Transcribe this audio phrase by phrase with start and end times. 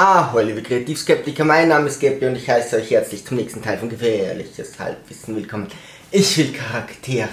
[0.00, 3.78] Ah, liebe Kreativskeptiker, mein Name ist Gabi und ich heiße euch herzlich zum nächsten Teil
[3.78, 5.66] von Gefährliches Halbwissen willkommen.
[6.12, 7.28] Ich will Charaktere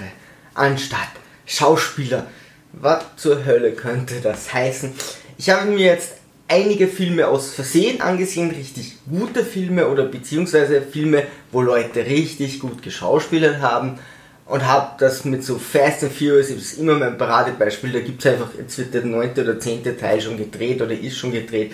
[0.55, 1.11] anstatt
[1.45, 2.25] Schauspieler.
[2.73, 4.93] Was zur Hölle könnte das heißen?
[5.37, 6.13] Ich habe mir jetzt
[6.47, 11.21] einige Filme aus Versehen angesehen, richtig gute Filme oder beziehungsweise Filme,
[11.51, 13.99] wo Leute richtig gut geschauspielert haben
[14.47, 18.25] und habe das mit so Fast and Furious, das ist immer mein Paradebeispiel, da gibt
[18.25, 21.71] es einfach, jetzt wird der neunte oder zehnte Teil schon gedreht oder ist schon gedreht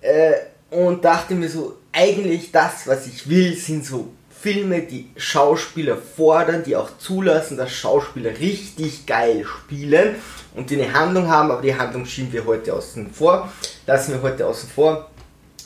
[0.00, 0.32] äh,
[0.70, 6.62] und dachte mir so, eigentlich das, was ich will, sind so Filme, die Schauspieler fordern,
[6.64, 10.14] die auch zulassen, dass Schauspieler richtig geil spielen
[10.54, 13.52] und die eine Handlung haben, aber die Handlung schieben wir heute außen vor,
[13.86, 15.10] lassen wir heute außen vor.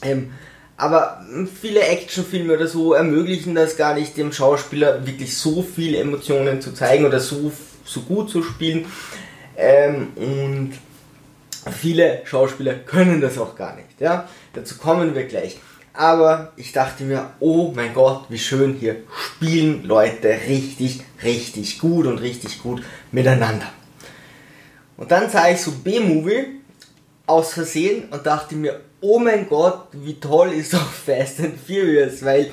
[0.02, 0.32] Ähm,
[0.76, 1.24] aber
[1.60, 6.74] viele Actionfilme oder so ermöglichen das gar nicht, dem Schauspieler wirklich so viele Emotionen zu
[6.74, 7.52] zeigen oder so,
[7.84, 8.86] so gut zu spielen.
[9.56, 10.72] Ähm, und
[11.70, 14.00] Viele Schauspieler können das auch gar nicht.
[14.00, 14.28] Ja?
[14.52, 15.58] Dazu kommen wir gleich.
[15.92, 22.06] Aber ich dachte mir, oh mein Gott, wie schön hier spielen Leute richtig, richtig gut
[22.06, 23.66] und richtig gut miteinander.
[24.96, 26.46] Und dann sah ich so B-Movie
[27.26, 32.24] aus Versehen und dachte mir, oh mein Gott, wie toll ist doch Fast and Furious,
[32.24, 32.50] weil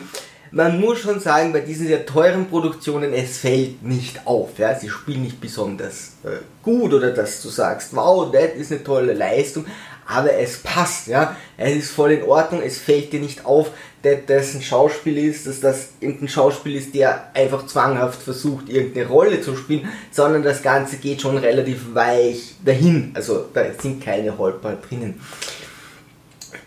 [0.52, 4.60] man muss schon sagen, bei diesen sehr teuren Produktionen, es fällt nicht auf.
[4.60, 4.76] Ja?
[4.76, 9.14] Sie spielen nicht besonders äh, gut oder dass du sagst, wow, das ist eine tolle
[9.14, 9.66] Leistung,
[10.06, 11.08] aber es passt.
[11.08, 11.38] Ja?
[11.58, 13.72] Es ist voll in Ordnung, es fällt dir nicht auf,
[14.04, 19.08] dass das ein Schauspiel ist, dass das irgendein Schauspiel ist, der einfach zwanghaft versucht, irgendeine
[19.08, 23.12] Rolle zu spielen, sondern das Ganze geht schon relativ weich dahin.
[23.14, 25.22] Also da sind keine Holper drinnen.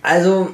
[0.01, 0.51] Also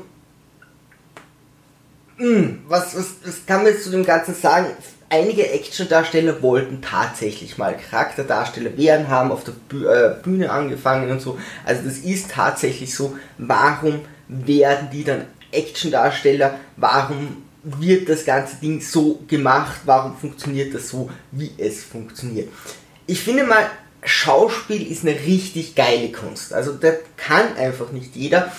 [2.68, 4.66] was, was, was kann man jetzt zu dem Ganzen sagen?
[5.08, 11.38] Einige Action-Darsteller wollten tatsächlich mal Charakterdarsteller werden, haben auf der äh, Bühne angefangen und so.
[11.64, 13.16] Also das ist tatsächlich so.
[13.38, 16.60] Warum werden die dann Action-Darsteller?
[16.76, 19.80] Warum wird das ganze Ding so gemacht?
[19.84, 22.48] Warum funktioniert das so, wie es funktioniert?
[23.06, 23.66] Ich finde mal,
[24.04, 26.52] Schauspiel ist eine richtig geile Kunst.
[26.52, 28.52] Also das kann einfach nicht jeder.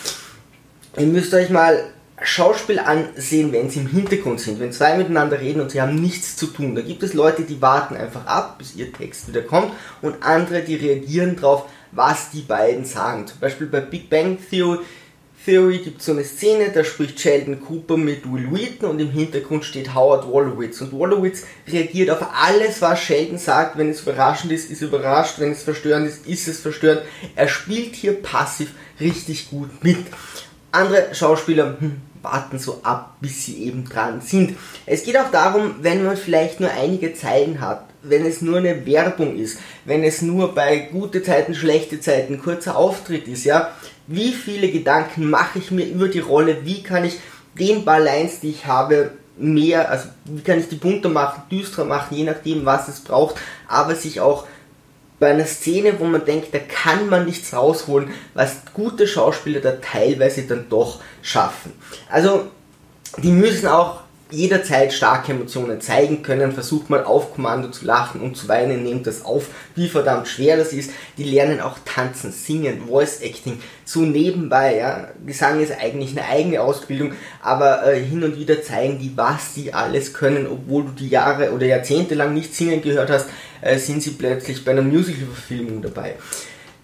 [0.98, 1.82] Ihr müsst euch mal
[2.24, 6.36] Schauspiel ansehen, wenn sie im Hintergrund sind, wenn zwei miteinander reden und sie haben nichts
[6.36, 6.76] zu tun.
[6.76, 9.72] Da gibt es Leute, die warten einfach ab, bis ihr Text wieder kommt
[10.02, 13.28] und andere, die reagieren darauf, was die beiden sagen.
[13.28, 14.80] Zum Beispiel bei Big Bang Theory,
[15.44, 19.10] Theory gibt es so eine Szene, da spricht Sheldon Cooper mit Will Wheaton und im
[19.10, 20.82] Hintergrund steht Howard Wolowitz.
[20.82, 23.76] Und Wolowitz reagiert auf alles, was Sheldon sagt.
[23.76, 25.40] Wenn es überraschend ist, ist überrascht.
[25.40, 27.02] Wenn es verstörend ist, ist es verstörend.
[27.36, 29.98] Er spielt hier passiv richtig gut mit.
[30.72, 34.58] Andere Schauspieler, hm, warten so ab, bis sie eben dran sind.
[34.86, 38.86] Es geht auch darum, wenn man vielleicht nur einige Zeilen hat, wenn es nur eine
[38.86, 43.72] Werbung ist, wenn es nur bei gute Zeiten, schlechte Zeiten kurzer Auftritt ist, ja,
[44.08, 47.20] wie viele Gedanken mache ich mir über die Rolle, wie kann ich
[47.58, 52.16] den Balance, die ich habe, mehr, also wie kann ich die bunter machen, düsterer machen,
[52.16, 53.36] je nachdem, was es braucht,
[53.68, 54.46] aber sich auch
[55.22, 59.74] bei einer Szene, wo man denkt, da kann man nichts rausholen, was gute Schauspieler da
[59.74, 61.74] teilweise dann doch schaffen.
[62.10, 62.48] Also,
[63.18, 68.36] die müssen auch jederzeit starke Emotionen zeigen können, versucht mal auf Kommando zu lachen und
[68.36, 70.92] zu weinen, nehmt das auf, wie verdammt schwer das ist.
[71.18, 75.10] Die lernen auch tanzen, singen, Voice Acting, so nebenbei, ja.
[75.26, 79.74] Gesang ist eigentlich eine eigene Ausbildung, aber äh, hin und wieder zeigen die, was die
[79.74, 83.28] alles können, obwohl du die Jahre oder Jahrzehnte lang nicht singen gehört hast,
[83.62, 86.16] äh, sind sie plötzlich bei einer Musical-Verfilmung dabei.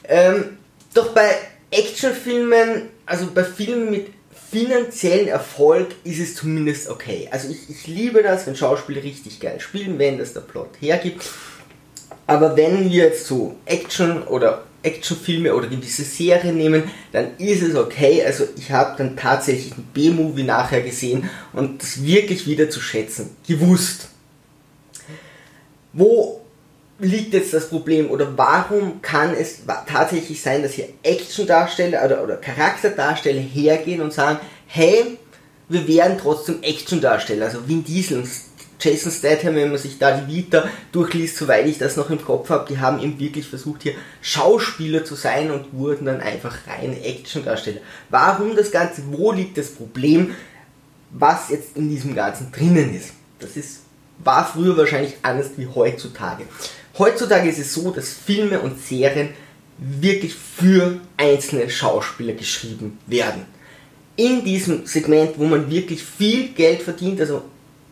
[0.04, 0.58] Ähm,
[0.94, 1.36] doch bei
[1.72, 4.17] Actionfilmen, also bei Filmen mit
[4.50, 7.28] finanziellen Erfolg ist es zumindest okay.
[7.32, 11.26] Also ich, ich liebe das, wenn Schauspieler richtig geil spielen, wenn das der Plot hergibt.
[12.26, 17.76] Aber wenn wir jetzt so Action oder Actionfilme oder gewisse Serien nehmen, dann ist es
[17.76, 18.24] okay.
[18.24, 23.36] Also ich habe dann tatsächlich ein B-Movie nachher gesehen und das wirklich wieder zu schätzen
[23.48, 24.10] gewusst.
[25.94, 26.42] Wo
[27.00, 32.38] liegt jetzt das Problem oder warum kann es tatsächlich sein, dass hier Action-Darsteller oder, oder
[32.38, 35.18] Charakterdarsteller hergehen und sagen, hey,
[35.70, 38.30] wir werden trotzdem Action-Darsteller, also Vin Diesel und
[38.80, 42.50] Jason Statham, wenn man sich da die Vita durchliest, soweit ich das noch im Kopf
[42.50, 47.04] habe, die haben eben wirklich versucht, hier Schauspieler zu sein und wurden dann einfach reine
[47.04, 47.82] Action-Darsteller.
[48.10, 49.02] Warum das Ganze?
[49.12, 50.36] Wo liegt das Problem,
[51.12, 53.14] was jetzt in diesem Ganzen drinnen ist?
[53.40, 53.82] Das ist,
[54.20, 56.44] war früher wahrscheinlich anders wie heutzutage.
[56.98, 59.30] Heutzutage ist es so, dass Filme und Serien
[59.78, 63.46] wirklich für einzelne Schauspieler geschrieben werden.
[64.16, 67.44] In diesem Segment, wo man wirklich viel Geld verdient, also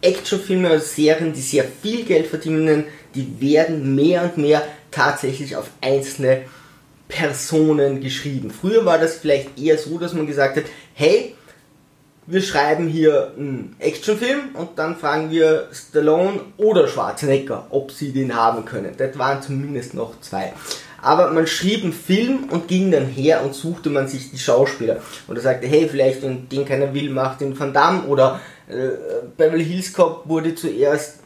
[0.02, 5.70] Actionfilme oder Serien, die sehr viel Geld verdienen, die werden mehr und mehr tatsächlich auf
[5.82, 6.44] einzelne
[7.08, 8.50] Personen geschrieben.
[8.50, 10.66] Früher war das vielleicht eher so, dass man gesagt hat,
[10.96, 11.35] hey,
[12.28, 18.36] wir schreiben hier einen Actionfilm und dann fragen wir Stallone oder Schwarzenegger, ob sie den
[18.36, 18.94] haben können.
[18.98, 20.54] Das waren zumindest noch zwei.
[21.02, 24.98] Aber man schrieb einen Film und ging dann her und suchte man sich die Schauspieler.
[25.28, 28.06] Oder sagte, hey, vielleicht wenn den keiner will, macht den Van Damme.
[28.08, 28.90] Oder äh,
[29.38, 31.20] Beverly Hills Cop wurde zuerst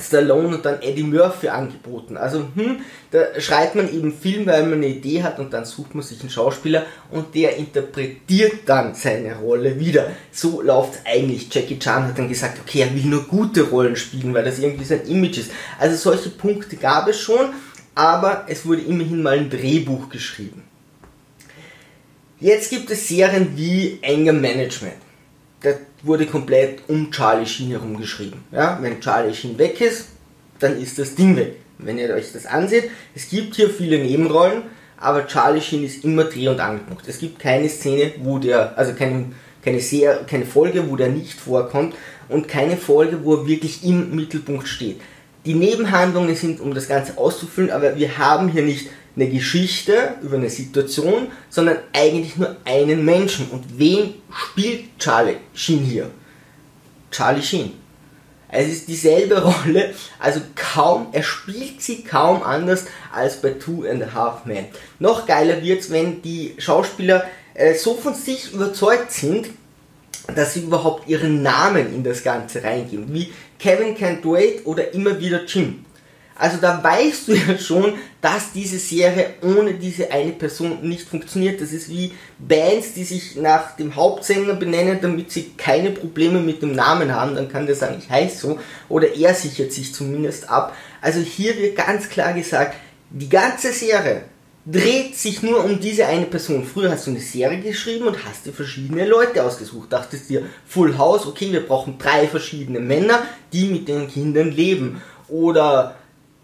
[0.00, 2.16] Stallone und dann Eddie Murphy angeboten.
[2.16, 2.80] Also, hm,
[3.10, 6.20] da schreibt man eben Film, weil man eine Idee hat und dann sucht man sich
[6.20, 10.10] einen Schauspieler und der interpretiert dann seine Rolle wieder.
[10.30, 11.52] So läuft eigentlich.
[11.52, 14.84] Jackie Chan hat dann gesagt, okay, er will nur gute Rollen spielen, weil das irgendwie
[14.84, 15.50] sein Image ist.
[15.78, 17.50] Also solche Punkte gab es schon,
[17.94, 20.62] aber es wurde immerhin mal ein Drehbuch geschrieben.
[22.40, 25.07] Jetzt gibt es Serien wie Anger Management.
[25.60, 28.44] Das wurde komplett um Charlie Sheen herum geschrieben.
[28.52, 30.06] Ja, wenn Charlie Sheen weg ist,
[30.58, 31.56] dann ist das Ding weg.
[31.78, 34.62] Wenn ihr euch das ansieht, es gibt hier viele Nebenrollen,
[34.96, 37.06] aber Charlie Sheen ist immer Dreh- und Angelpunkt.
[37.06, 39.26] Es gibt keine Szene, wo der, also keine,
[39.64, 41.94] keine, Serie, keine Folge, wo der nicht vorkommt
[42.28, 45.00] und keine Folge, wo er wirklich im Mittelpunkt steht.
[45.44, 50.36] Die Nebenhandlungen sind, um das Ganze auszufüllen, aber wir haben hier nicht eine Geschichte über
[50.36, 53.48] eine Situation, sondern eigentlich nur einen Menschen.
[53.50, 56.10] Und wen spielt Charlie Sheen hier?
[57.10, 57.72] Charlie Sheen.
[58.50, 64.02] Es ist dieselbe Rolle, also kaum, er spielt sie kaum anders als bei Two and
[64.02, 64.66] a Half Men.
[65.00, 67.24] Noch geiler wird's, wenn die Schauspieler
[67.54, 69.48] äh, so von sich überzeugt sind,
[70.34, 75.18] dass sie überhaupt ihren Namen in das Ganze reingeben, wie Kevin Can't Wait oder immer
[75.18, 75.84] wieder Jim.
[76.38, 81.60] Also da weißt du ja schon, dass diese Serie ohne diese eine Person nicht funktioniert.
[81.60, 86.62] Das ist wie Bands, die sich nach dem Hauptsänger benennen, damit sie keine Probleme mit
[86.62, 87.36] dem Namen haben.
[87.36, 88.58] Dann kann der sagen, ich heiße so.
[88.88, 90.74] Oder er sichert sich zumindest ab.
[91.00, 92.76] Also hier wird ganz klar gesagt,
[93.10, 94.22] die ganze Serie
[94.66, 96.64] dreht sich nur um diese eine Person.
[96.64, 99.92] Früher hast du eine Serie geschrieben und hast dir verschiedene Leute ausgesucht.
[99.92, 103.22] Dachtest dir, Full House, okay, wir brauchen drei verschiedene Männer,
[103.52, 105.00] die mit den Kindern leben.
[105.28, 105.97] Oder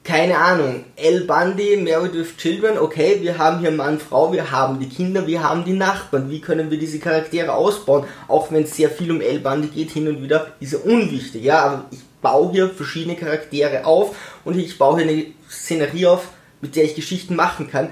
[0.04, 4.78] keine Ahnung, El Bundy, Married with Children, okay, wir haben hier Mann, Frau, wir haben
[4.78, 8.76] die Kinder, wir haben die Nachbarn, wie können wir diese Charaktere ausbauen, auch wenn es
[8.76, 12.00] sehr viel um El Bundy geht, hin und wieder ist er unwichtig, ja, aber ich
[12.20, 14.14] baue hier verschiedene Charaktere auf
[14.44, 16.28] und ich baue hier eine Szenerie auf,
[16.60, 17.88] mit der ich Geschichten machen kann.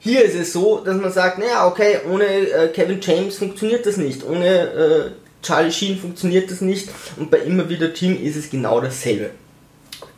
[0.00, 3.96] Hier ist es so, dass man sagt, naja, okay, ohne äh, Kevin James funktioniert das
[3.96, 5.10] nicht, ohne äh,
[5.42, 6.88] Charlie Sheen funktioniert das nicht.
[7.16, 9.30] Und bei immer wieder Team ist es genau dasselbe.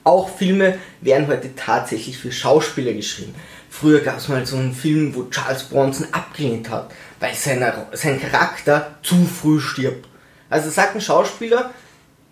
[0.07, 3.35] Auch Filme werden heute tatsächlich für Schauspieler geschrieben.
[3.69, 8.21] Früher gab es mal so einen Film, wo Charles Bronson abgelehnt hat, weil seine, sein
[8.21, 10.07] Charakter zu früh stirbt.
[10.49, 11.73] Also sagt ein Schauspieler,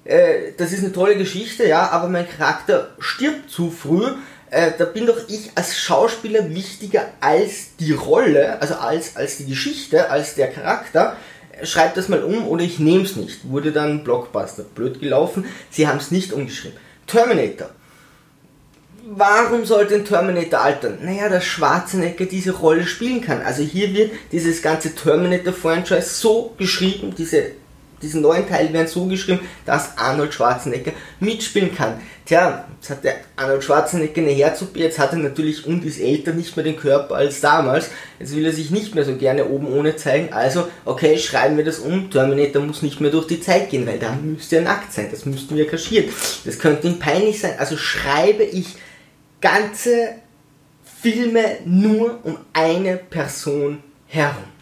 [0.04, 4.06] äh, das ist eine tolle Geschichte, ja, aber mein Charakter stirbt zu früh.
[4.50, 9.46] Äh, da bin doch ich als Schauspieler wichtiger als die Rolle, also als, als die
[9.46, 11.16] Geschichte, als der Charakter.
[11.64, 13.50] Schreibt das mal um oder ich nehme es nicht.
[13.50, 14.62] Wurde dann Blockbuster.
[14.62, 15.44] Blöd gelaufen.
[15.70, 16.78] Sie haben es nicht umgeschrieben.
[17.06, 17.70] Terminator.
[19.06, 20.98] Warum sollte ein Terminator altern?
[21.02, 23.42] Naja, dass Schwarzenegger diese Rolle spielen kann.
[23.42, 27.50] Also hier wird dieses ganze Terminator-Franchise so geschrieben, diese,
[28.04, 32.00] diesen neuen Teil werden so geschrieben, dass Arnold Schwarzenegger mitspielen kann.
[32.26, 36.32] Tja, jetzt hat der Arnold Schwarzenegger eine herz jetzt hat er natürlich und ist älter
[36.32, 37.90] nicht mehr den Körper als damals.
[38.18, 40.32] Jetzt will er sich nicht mehr so gerne oben ohne zeigen.
[40.32, 42.10] Also, okay, schreiben wir das um.
[42.10, 45.08] Terminator muss nicht mehr durch die Zeit gehen, weil dann müsste er nackt sein.
[45.10, 46.08] Das müssten wir kaschieren.
[46.44, 47.54] Das könnte ihm peinlich sein.
[47.58, 48.76] Also schreibe ich
[49.40, 50.14] ganze
[51.02, 54.53] Filme nur um eine Person herum.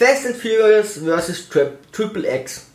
[0.00, 1.50] Fast and Furious vs.
[1.92, 2.68] Triple X.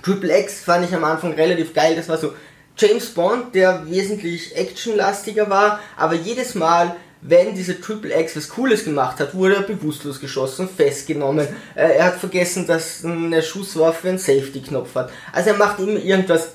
[0.00, 1.96] Triple X fand ich am Anfang relativ geil.
[1.96, 2.34] Das war so
[2.78, 8.84] James Bond, der wesentlich actionlastiger war, aber jedes Mal, wenn dieser Triple X was Cooles
[8.84, 11.48] gemacht hat, wurde er bewusstlos geschossen, festgenommen.
[11.74, 15.10] Äh, er hat vergessen, dass eine Schusswaffe einen Safety-Knopf hat.
[15.32, 16.50] Also er macht immer irgendwas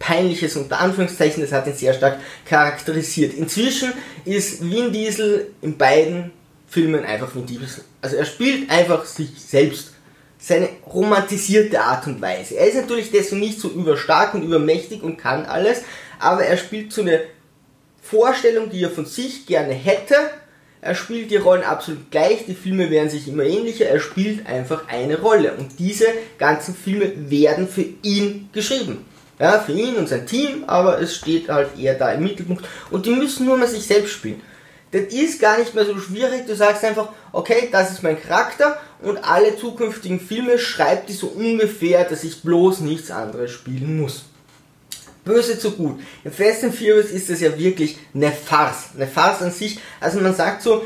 [0.00, 3.34] Peinliches unter Anführungszeichen, das hat ihn sehr stark charakterisiert.
[3.34, 3.92] Inzwischen
[4.24, 6.32] ist Vin Diesel in beiden
[6.72, 7.84] Filmen einfach Vin Diesel.
[8.00, 9.92] Also er spielt einfach sich selbst
[10.38, 12.56] seine romantisierte Art und Weise.
[12.56, 15.82] Er ist natürlich deswegen nicht so überstark und übermächtig und kann alles,
[16.18, 17.20] aber er spielt so eine
[18.00, 20.14] Vorstellung, die er von sich gerne hätte.
[20.80, 24.88] Er spielt die Rollen absolut gleich, die Filme werden sich immer ähnlicher, er spielt einfach
[24.88, 25.52] eine Rolle.
[25.52, 26.06] Und diese
[26.38, 29.04] ganzen Filme werden für ihn geschrieben.
[29.38, 32.64] Ja, für ihn und sein Team, aber es steht halt eher da im Mittelpunkt.
[32.90, 34.40] Und die müssen nur mal sich selbst spielen.
[34.92, 36.46] Das ist gar nicht mehr so schwierig.
[36.46, 41.28] Du sagst einfach, okay, das ist mein Charakter und alle zukünftigen Filme schreibt die so
[41.28, 44.26] ungefähr, dass ich bloß nichts anderes spielen muss.
[45.24, 46.00] Böse zu gut.
[46.24, 48.90] In Fast and Furious ist das ja wirklich eine Farce.
[48.94, 49.78] Eine Farce an sich.
[50.00, 50.82] Also man sagt so,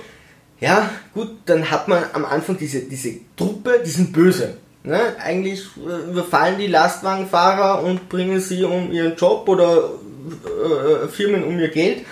[0.61, 4.57] Ja, gut, dann hat man am Anfang diese, diese Truppe, die sind böse.
[4.85, 5.17] Ne?
[5.19, 9.91] Eigentlich äh, überfallen die Lastwagenfahrer und bringen sie um ihren Job oder
[10.45, 12.07] äh, Firmen um ihr Geld.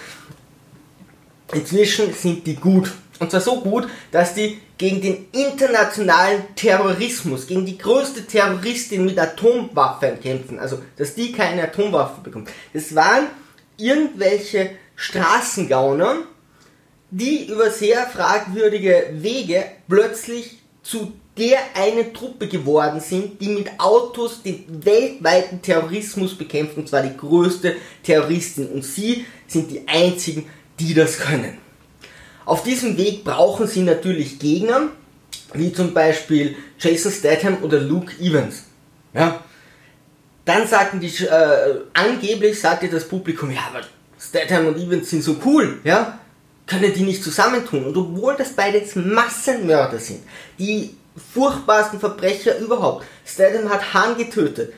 [1.53, 2.91] Inzwischen sind die gut.
[3.21, 9.19] Und zwar so gut, dass die gegen den internationalen Terrorismus, gegen die größte Terroristin mit
[9.19, 10.59] Atomwaffen kämpfen.
[10.59, 12.51] Also, dass die keine Atomwaffen bekommt.
[12.73, 13.27] Das waren
[13.77, 16.17] irgendwelche Straßengauner,
[17.11, 24.43] die über sehr fragwürdige Wege plötzlich zu der eine Truppe geworden sind, die mit Autos
[24.43, 28.69] den weltweiten Terrorismus bekämpft, und zwar die größte Terroristin.
[28.69, 30.47] Und sie sind die einzigen,
[30.79, 31.59] die das können.
[32.45, 34.89] Auf diesem Weg brauchen sie natürlich Gegner,
[35.55, 38.65] wie zum Beispiel Jason Statham oder Luke Evans.
[39.15, 39.41] Ja.
[40.45, 43.81] Dann sagten die, äh, angeblich sagte das Publikum, ja, aber
[44.19, 46.19] Statham und Evans sind so cool, ja,
[46.67, 47.85] können die nicht zusammentun.
[47.85, 50.21] Und obwohl das beides Massenmörder sind,
[50.59, 50.97] die
[51.33, 54.75] furchtbarsten Verbrecher überhaupt, Statham hat Hahn getötet,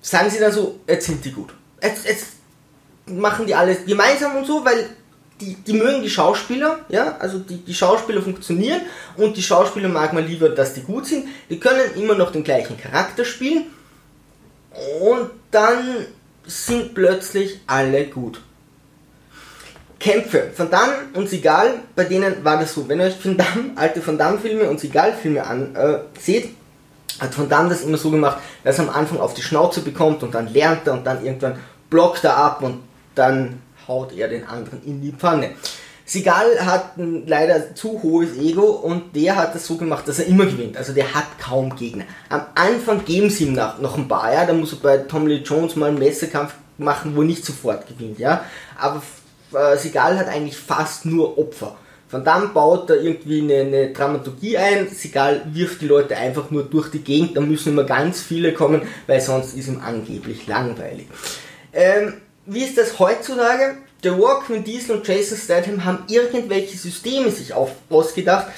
[0.00, 1.52] sagen sie dann so, jetzt sind die gut.
[1.82, 2.26] Jetzt, jetzt
[3.06, 4.88] machen die alles gemeinsam und so, weil
[5.40, 8.82] die, die mögen die Schauspieler, ja, also die, die Schauspieler funktionieren
[9.16, 11.26] und die Schauspieler mag man lieber, dass die gut sind.
[11.50, 13.66] Die können immer noch den gleichen Charakter spielen
[15.00, 16.06] und dann
[16.46, 18.40] sind plötzlich alle gut.
[19.98, 20.50] Kämpfe.
[20.54, 22.86] Van Damme und Seagal, bei denen war das so.
[22.88, 26.48] Wenn ihr euch Van Damme, alte Van Damme Filme und Seagal Filme anseht, äh,
[27.20, 30.22] hat Van Damme das immer so gemacht, dass er am Anfang auf die Schnauze bekommt
[30.22, 32.82] und dann lernt er und dann irgendwann blockt er ab und
[33.14, 35.50] dann haut er den anderen in die Pfanne.
[36.06, 40.26] Sigal hat ein leider zu hohes Ego und der hat es so gemacht, dass er
[40.26, 40.76] immer gewinnt.
[40.76, 42.04] Also der hat kaum Gegner.
[42.28, 44.44] Am Anfang geben sie ihm noch, noch ein paar, ja.
[44.44, 47.86] Da muss er bei Tom Lee Jones mal einen Messerkampf machen, wo er nicht sofort
[47.86, 48.44] gewinnt, ja.
[48.78, 49.02] Aber
[49.54, 51.76] äh, Sigal hat eigentlich fast nur Opfer.
[52.08, 54.88] Von dann baut er irgendwie eine, eine Dramaturgie ein.
[54.88, 57.36] Sigal wirft die Leute einfach nur durch die Gegend.
[57.36, 61.06] Da müssen immer ganz viele kommen, weil sonst ist ihm angeblich langweilig.
[61.72, 62.14] Ähm,
[62.46, 63.76] wie ist das heutzutage?
[64.02, 68.48] The Rock, Vin Diesel und Jason Statham haben irgendwelche Systeme sich auf, ausgedacht,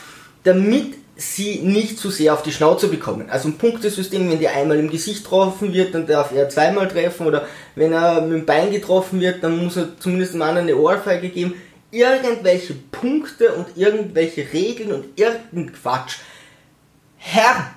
[0.43, 3.31] damit sie nicht zu sehr auf die Schnauze bekommen.
[3.31, 7.27] Also ein Punktesystem, wenn der einmal im Gesicht getroffen wird, dann darf er zweimal treffen
[7.27, 10.77] oder wenn er mit dem Bein getroffen wird, dann muss er zumindest dem anderen eine
[10.77, 11.55] Ohrfeige geben.
[11.91, 16.19] Irgendwelche Punkte und irgendwelche Regeln und irgendein Quatsch.
[17.17, 17.71] Herr,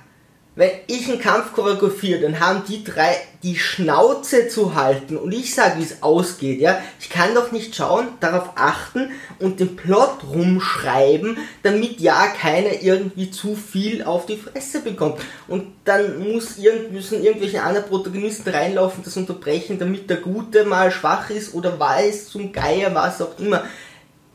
[0.56, 5.54] wenn ich einen Kampf choreografiere, dann haben die drei die Schnauze zu halten und ich
[5.54, 6.82] sage, wie es ausgeht, ja.
[6.98, 13.30] Ich kann doch nicht schauen, darauf achten und den Plot rumschreiben, damit ja keiner irgendwie
[13.30, 15.20] zu viel auf die Fresse bekommt.
[15.46, 20.90] Und dann muss irgend, müssen irgendwelche anderen Protagonisten reinlaufen, das unterbrechen, damit der Gute mal
[20.90, 23.64] schwach ist oder weiß zum Geier, was auch immer.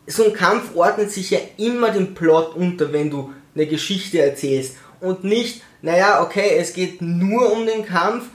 [0.07, 4.77] So ein Kampf ordnet sich ja immer den Plot unter, wenn du eine Geschichte erzählst
[4.99, 8.25] und nicht, naja, okay, es geht nur um den Kampf,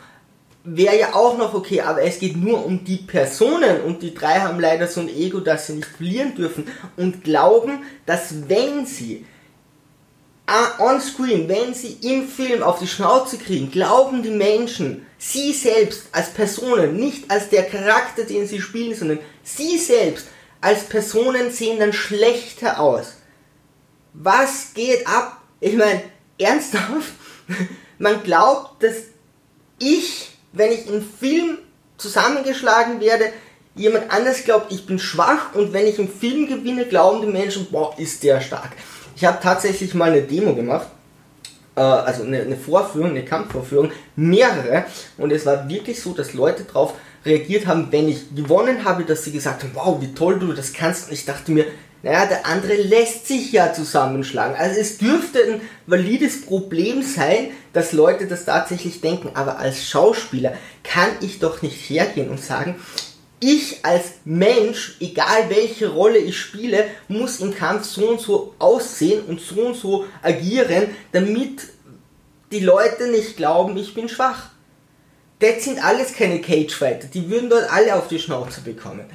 [0.63, 4.41] wäre ja auch noch okay, aber es geht nur um die Personen und die drei
[4.41, 9.27] haben leider so ein Ego, dass sie nicht verlieren dürfen und glauben, dass wenn sie
[10.79, 16.05] on screen, wenn sie im Film auf die Schnauze kriegen, glauben die Menschen, sie selbst
[16.13, 20.29] als Personen, nicht als der Charakter, den sie spielen, sondern sie selbst
[20.61, 23.15] als Personen sehen dann schlechter aus.
[24.13, 25.41] Was geht ab?
[25.61, 26.03] Ich meine,
[26.39, 27.13] ernsthaft,
[27.99, 28.97] man glaubt, dass
[29.79, 31.59] ich, wenn ich im Film
[31.97, 33.33] zusammengeschlagen werde,
[33.75, 37.67] jemand anders glaubt, ich bin schwach und wenn ich im Film gewinne, glauben die Menschen,
[37.71, 38.71] boah, ist der stark.
[39.17, 40.89] Ich habe tatsächlich mal eine Demo gemacht,
[41.77, 44.87] äh, also eine, eine Vorführung, eine Kampfvorführung, mehrere
[45.19, 49.25] und es war wirklich so, dass Leute drauf reagiert haben, wenn ich gewonnen habe, dass
[49.25, 51.09] sie gesagt haben, wow, wie toll du das kannst.
[51.09, 51.67] Und ich dachte mir,
[52.03, 54.57] naja, der andere lässt sich ja zusammenschlagen.
[54.57, 59.31] Also es dürfte ein valides Problem sein, dass Leute das tatsächlich denken.
[59.35, 62.77] Aber als Schauspieler kann ich doch nicht hergehen und sagen,
[63.39, 69.23] ich als Mensch, egal welche Rolle ich spiele, muss im Kampf so und so aussehen
[69.25, 71.63] und so und so agieren, damit
[72.51, 74.51] die Leute nicht glauben, ich bin schwach.
[75.39, 79.07] Das sind alles keine Cagefighter, die würden dort alle auf die Schnauze bekommen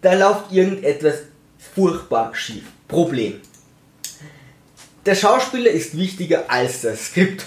[0.00, 1.14] da läuft irgendetwas
[1.58, 2.64] furchtbar schief.
[2.86, 3.40] Problem.
[5.06, 7.46] Der Schauspieler ist wichtiger als das Skript.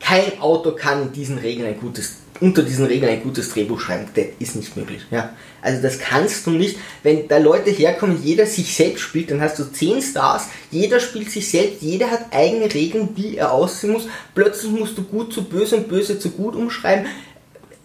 [0.00, 4.06] Kein Autor kann diesen Regeln ein gutes, unter diesen Regeln ein gutes Drehbuch schreiben.
[4.14, 5.02] Das ist nicht möglich.
[5.10, 5.30] Ja?
[5.62, 6.78] Also das kannst du nicht.
[7.02, 11.30] Wenn da Leute herkommen, jeder sich selbst spielt, dann hast du zehn Stars, jeder spielt
[11.30, 14.06] sich selbst, jeder hat eigene Regeln, wie er aussehen muss.
[14.34, 17.06] Plötzlich musst du gut zu böse und böse zu gut umschreiben.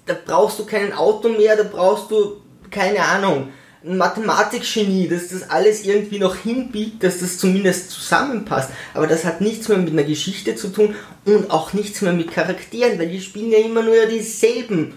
[0.05, 3.49] Da brauchst du keinen Auto mehr, da brauchst du keine Ahnung,
[3.83, 8.71] ein Mathematikgenie, dass das alles irgendwie noch hinbiegt, dass das zumindest zusammenpasst.
[8.93, 10.95] Aber das hat nichts mehr mit einer Geschichte zu tun
[11.25, 14.95] und auch nichts mehr mit Charakteren, weil die spielen ja immer nur dieselben.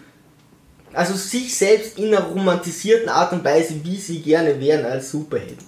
[0.92, 5.58] Also sich selbst in einer romantisierten Art und Weise, wie sie gerne wären als Superhelden.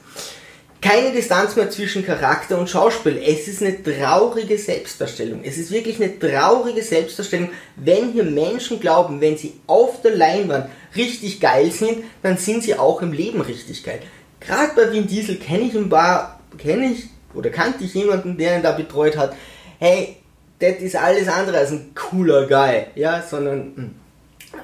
[0.84, 3.16] Keine Distanz mehr zwischen Charakter und Schauspiel.
[3.16, 5.40] Es ist eine traurige Selbstdarstellung.
[5.42, 10.68] Es ist wirklich eine traurige Selbstdarstellung, wenn hier Menschen glauben, wenn sie auf der Leinwand
[10.94, 14.00] richtig geil sind, dann sind sie auch im Leben richtig geil.
[14.40, 18.56] Gerade bei Vin Diesel kenne ich ein paar, kenne ich oder kannte ich jemanden, der
[18.56, 19.34] ihn da betreut hat.
[19.78, 20.16] Hey,
[20.58, 23.94] das ist alles andere als ein cooler Guy, ja, sondern, hm.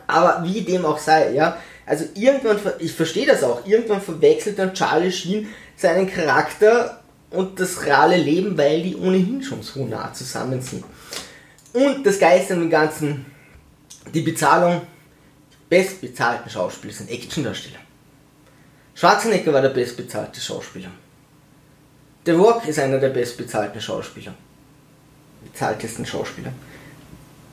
[0.06, 1.56] aber wie dem auch sei, ja.
[1.86, 5.48] Also irgendwann, ich verstehe das auch, irgendwann verwechselt dann Charlie Sheen
[5.80, 10.84] seinen Charakter und das reale Leben, weil die ohnehin schon so nah zusammen sind.
[11.72, 13.26] Und das Geist an dem Ganzen,
[14.12, 14.82] die Bezahlung,
[15.68, 17.78] bestbezahlten Schauspieler sind Actiondarsteller.
[18.94, 20.90] Schwarzenegger war der bestbezahlte Schauspieler.
[22.26, 24.34] The Rock ist einer der bestbezahlten Schauspieler.
[25.44, 26.52] Bezahltesten Schauspieler.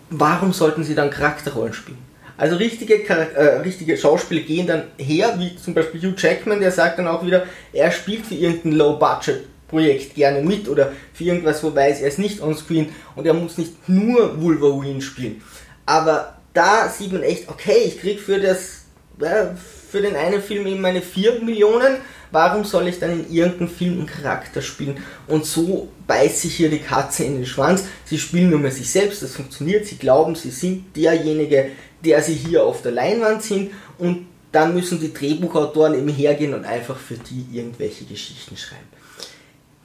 [0.10, 2.07] Warum sollten sie dann Charakterrollen spielen?
[2.38, 7.00] Also richtige, äh, richtige Schauspieler gehen dann her, wie zum Beispiel Hugh Jackman, der sagt
[7.00, 12.02] dann auch wieder, er spielt für irgendein Low-Budget-Projekt gerne mit oder für irgendwas, wo weiß,
[12.02, 15.42] er ist nicht on-screen und er muss nicht nur Wolverine spielen.
[15.88, 18.86] Aber da sieht man echt, okay, ich krieg für das,
[19.20, 19.56] äh,
[19.90, 21.98] für den einen Film eben meine 4 Millionen,
[22.32, 24.98] warum soll ich dann in irgendeinem Film einen Charakter spielen?
[25.28, 27.86] Und so beißt sich hier die Katze in den Schwanz.
[28.06, 31.72] Sie spielen nur mehr sich selbst, das funktioniert, sie glauben, sie sind derjenige,
[32.04, 36.66] der sie hier auf der Leinwand sind und dann müssen die Drehbuchautoren eben hergehen und
[36.66, 38.88] einfach für die irgendwelche Geschichten schreiben.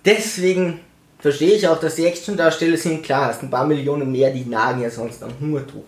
[0.05, 0.81] Deswegen
[1.19, 4.83] verstehe ich auch, dass die Action-Darsteller sind, klar, hast ein paar Millionen mehr, die nagen
[4.83, 5.85] ja sonst am Hungertuch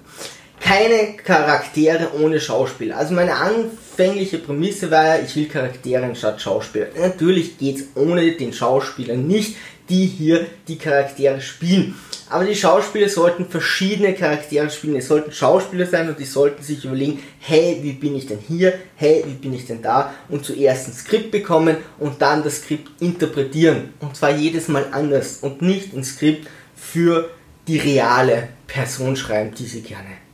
[0.64, 2.92] keine Charaktere ohne Schauspiel.
[2.92, 6.86] Also meine anfängliche Prämisse war ja, ich will Charaktere statt Schauspieler.
[6.98, 9.56] Natürlich geht es ohne den Schauspieler nicht,
[9.90, 11.94] die hier die Charaktere spielen.
[12.34, 14.96] Aber die Schauspieler sollten verschiedene Charaktere spielen.
[14.96, 18.74] Es sollten Schauspieler sein und die sollten sich überlegen, hey, wie bin ich denn hier?
[18.96, 20.12] Hey, wie bin ich denn da?
[20.28, 23.94] Und zuerst ein Skript bekommen und dann das Skript interpretieren.
[24.00, 27.30] Und zwar jedes Mal anders und nicht ein Skript für
[27.68, 30.24] die reale Person schreiben, die sie gerne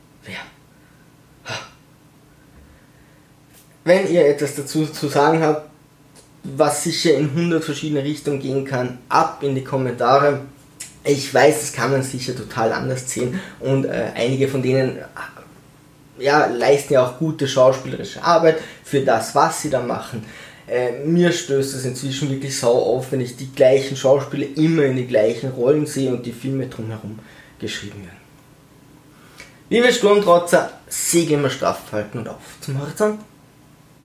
[3.83, 5.69] wenn ihr etwas dazu zu sagen habt,
[6.43, 10.41] was sicher in 100 verschiedene Richtungen gehen kann, ab in die Kommentare.
[11.03, 14.99] Ich weiß, das kann man sicher total anders sehen und äh, einige von denen
[16.19, 20.23] ja, leisten ja auch gute schauspielerische Arbeit für das, was sie da machen.
[20.67, 24.95] Äh, mir stößt es inzwischen wirklich sau auf, wenn ich die gleichen Schauspieler immer in
[24.95, 27.19] die gleichen Rollen sehe und die Filme drumherum
[27.59, 28.21] geschrieben werden.
[29.69, 33.19] Liebe Sturmtrotzer, segeln wir straff halten und auf zum Horizont.